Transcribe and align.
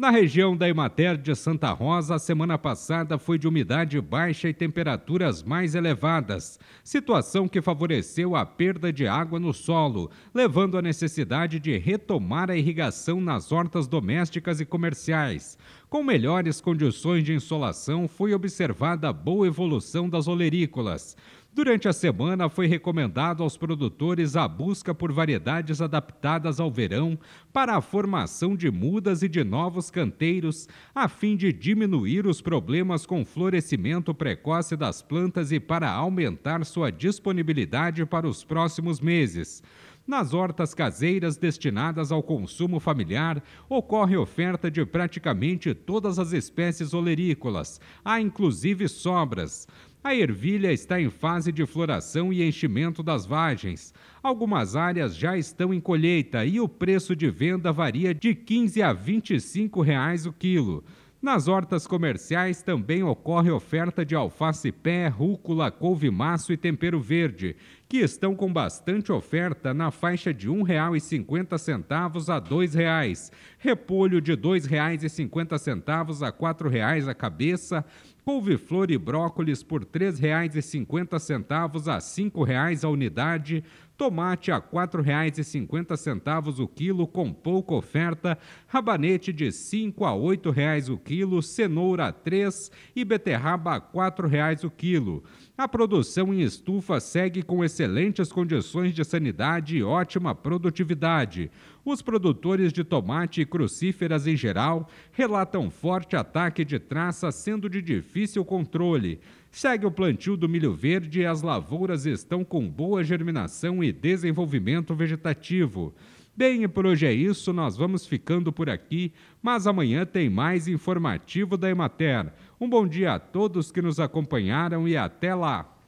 Na 0.00 0.08
região 0.08 0.56
da 0.56 0.66
Emater 0.66 1.14
de 1.18 1.34
Santa 1.34 1.70
Rosa, 1.72 2.14
a 2.14 2.18
semana 2.18 2.56
passada 2.56 3.18
foi 3.18 3.38
de 3.38 3.46
umidade 3.46 4.00
baixa 4.00 4.48
e 4.48 4.54
temperaturas 4.54 5.42
mais 5.42 5.74
elevadas, 5.74 6.58
situação 6.82 7.46
que 7.46 7.60
favoreceu 7.60 8.34
a 8.34 8.46
perda 8.46 8.90
de 8.90 9.06
água 9.06 9.38
no 9.38 9.52
solo, 9.52 10.10
levando 10.32 10.78
à 10.78 10.80
necessidade 10.80 11.60
de 11.60 11.76
retomar 11.76 12.50
a 12.50 12.56
irrigação 12.56 13.20
nas 13.20 13.52
hortas 13.52 13.86
domésticas 13.86 14.58
e 14.58 14.64
comerciais. 14.64 15.58
Com 15.90 16.02
melhores 16.02 16.62
condições 16.62 17.22
de 17.22 17.34
insolação, 17.34 18.08
foi 18.08 18.32
observada 18.32 19.12
boa 19.12 19.46
evolução 19.46 20.08
das 20.08 20.26
olerícolas. 20.26 21.14
Durante 21.52 21.88
a 21.88 21.92
semana, 21.92 22.48
foi 22.48 22.68
recomendado 22.68 23.42
aos 23.42 23.56
produtores 23.56 24.36
a 24.36 24.46
busca 24.46 24.94
por 24.94 25.10
variedades 25.10 25.80
adaptadas 25.80 26.60
ao 26.60 26.70
verão 26.70 27.18
para 27.52 27.76
a 27.76 27.80
formação 27.80 28.54
de 28.54 28.70
mudas 28.70 29.20
e 29.24 29.28
de 29.28 29.42
novos 29.42 29.90
canteiros, 29.90 30.68
a 30.94 31.08
fim 31.08 31.36
de 31.36 31.52
diminuir 31.52 32.24
os 32.24 32.40
problemas 32.40 33.04
com 33.04 33.24
florescimento 33.24 34.14
precoce 34.14 34.76
das 34.76 35.02
plantas 35.02 35.50
e 35.50 35.58
para 35.58 35.90
aumentar 35.90 36.64
sua 36.64 36.92
disponibilidade 36.92 38.06
para 38.06 38.28
os 38.28 38.44
próximos 38.44 39.00
meses. 39.00 39.60
Nas 40.06 40.32
hortas 40.34 40.74
caseiras 40.74 41.36
destinadas 41.36 42.10
ao 42.10 42.22
consumo 42.22 42.80
familiar, 42.80 43.42
ocorre 43.68 44.16
oferta 44.16 44.70
de 44.70 44.84
praticamente 44.84 45.74
todas 45.74 46.18
as 46.18 46.32
espécies 46.32 46.94
olerícolas, 46.94 47.80
há 48.04 48.20
inclusive 48.20 48.88
sobras. 48.88 49.68
A 50.02 50.14
ervilha 50.14 50.72
está 50.72 50.98
em 50.98 51.10
fase 51.10 51.52
de 51.52 51.66
floração 51.66 52.32
e 52.32 52.42
enchimento 52.42 53.02
das 53.02 53.26
vagens. 53.26 53.92
Algumas 54.22 54.74
áreas 54.74 55.14
já 55.14 55.36
estão 55.36 55.74
em 55.74 55.80
colheita 55.80 56.42
e 56.46 56.58
o 56.58 56.66
preço 56.66 57.14
de 57.14 57.30
venda 57.30 57.70
varia 57.70 58.14
de 58.14 58.34
15 58.34 58.82
a 58.82 58.94
25 58.94 59.82
reais 59.82 60.24
o 60.24 60.32
quilo. 60.32 60.82
Nas 61.20 61.48
hortas 61.48 61.86
comerciais 61.86 62.62
também 62.62 63.02
ocorre 63.02 63.50
oferta 63.50 64.02
de 64.02 64.14
alface 64.14 64.72
pé, 64.72 65.06
rúcula, 65.08 65.70
couve-maço 65.70 66.50
e 66.50 66.56
tempero 66.56 66.98
verde, 66.98 67.54
que 67.90 67.98
estão 67.98 68.36
com 68.36 68.52
bastante 68.52 69.10
oferta 69.10 69.74
na 69.74 69.90
faixa 69.90 70.32
de 70.32 70.48
R$ 70.48 70.54
1,50 70.54 72.28
a 72.28 72.34
R$ 72.36 72.40
2,00. 72.40 73.32
Repolho 73.58 74.20
de 74.20 74.30
R$ 74.30 74.36
2,50 74.36 76.22
a 76.22 76.26
R$ 76.26 76.32
4,00 76.32 77.08
a 77.08 77.14
cabeça, 77.14 77.84
couve-flor 78.24 78.92
e 78.92 78.96
brócolis 78.96 79.64
por 79.64 79.80
R$ 79.80 79.86
3,50 79.86 81.88
a 81.88 81.94
R$ 81.94 82.00
5,00 82.00 82.84
a 82.84 82.88
unidade, 82.88 83.64
tomate 83.98 84.50
a 84.50 84.56
R$ 84.56 84.62
4,50 84.72 86.58
o 86.58 86.68
quilo 86.68 87.06
com 87.06 87.30
pouca 87.32 87.74
oferta, 87.74 88.38
rabanete 88.66 89.32
de 89.32 89.46
R$ 89.46 89.52
5 89.52 90.04
a 90.04 90.12
R$ 90.12 90.16
8,00 90.16 90.90
o 90.90 90.96
quilo, 90.96 91.42
cenoura 91.42 92.04
a 92.04 92.06
R$ 92.06 92.14
3 92.24 92.70
e 92.96 93.04
beterraba 93.04 93.72
a 93.72 93.74
R$ 93.74 93.82
4,00 93.92 94.64
o 94.64 94.70
quilo. 94.70 95.22
A 95.58 95.68
produção 95.68 96.32
em 96.32 96.40
estufa 96.40 96.98
segue 97.00 97.42
com 97.42 97.62
excelentes 97.80 98.30
condições 98.30 98.94
de 98.94 99.02
sanidade 99.02 99.78
e 99.78 99.82
ótima 99.82 100.34
produtividade. 100.34 101.50
Os 101.82 102.02
produtores 102.02 102.74
de 102.74 102.84
tomate 102.84 103.40
e 103.40 103.46
crucíferas 103.46 104.26
em 104.26 104.36
geral 104.36 104.86
relatam 105.12 105.70
forte 105.70 106.14
ataque 106.14 106.62
de 106.62 106.78
traça, 106.78 107.32
sendo 107.32 107.70
de 107.70 107.80
difícil 107.80 108.44
controle. 108.44 109.18
Segue 109.50 109.86
o 109.86 109.90
plantio 109.90 110.36
do 110.36 110.46
milho 110.46 110.74
verde 110.74 111.20
e 111.20 111.26
as 111.26 111.40
lavouras 111.40 112.04
estão 112.04 112.44
com 112.44 112.68
boa 112.68 113.02
germinação 113.02 113.82
e 113.82 113.90
desenvolvimento 113.90 114.94
vegetativo. 114.94 115.94
Bem, 116.36 116.62
e 116.62 116.68
por 116.68 116.84
hoje 116.84 117.06
é 117.06 117.12
isso, 117.12 117.50
nós 117.50 117.78
vamos 117.78 118.06
ficando 118.06 118.52
por 118.52 118.68
aqui, 118.68 119.12
mas 119.42 119.66
amanhã 119.66 120.04
tem 120.04 120.28
mais 120.28 120.68
informativo 120.68 121.56
da 121.56 121.70
Emater. 121.70 122.30
Um 122.60 122.68
bom 122.68 122.86
dia 122.86 123.14
a 123.14 123.18
todos 123.18 123.72
que 123.72 123.80
nos 123.80 123.98
acompanharam 123.98 124.86
e 124.86 124.98
até 124.98 125.34
lá! 125.34 125.79